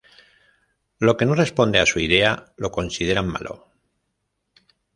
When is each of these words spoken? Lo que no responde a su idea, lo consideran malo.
Lo 0.97 1.15
que 1.15 1.27
no 1.27 1.35
responde 1.35 1.77
a 1.79 1.85
su 1.85 1.99
idea, 1.99 2.51
lo 2.57 2.71
consideran 2.71 3.27
malo. 3.27 3.67